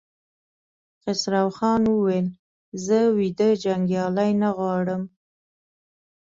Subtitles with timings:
[1.01, 2.27] خسروخان وويل:
[2.85, 5.03] زه ويده جنګيالي نه غواړم!